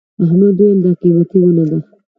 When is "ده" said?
1.69-1.77